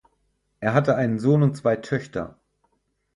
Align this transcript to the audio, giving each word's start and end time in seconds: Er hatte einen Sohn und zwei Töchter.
Er 0.61 0.73
hatte 0.73 0.95
einen 0.95 1.19
Sohn 1.19 1.43
und 1.43 1.55
zwei 1.55 1.75
Töchter. 1.75 2.39